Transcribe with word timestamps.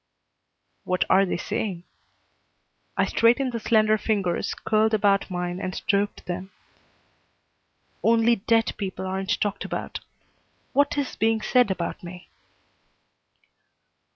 "What 0.83 1.05
are 1.11 1.27
they 1.27 1.37
saying?" 1.37 1.83
I 2.97 3.05
straightened 3.05 3.51
the 3.51 3.59
slender 3.59 3.99
fingers 3.99 4.55
curled 4.55 4.95
about 4.95 5.29
mine 5.29 5.59
and 5.59 5.75
stroked 5.75 6.25
them. 6.25 6.49
"Only 8.01 8.37
dead 8.37 8.73
people 8.77 9.05
aren't 9.05 9.39
talked 9.39 9.63
about. 9.63 9.99
What 10.73 10.97
is 10.97 11.15
being 11.15 11.39
said 11.41 11.69
about 11.69 12.01
me?" 12.03 12.29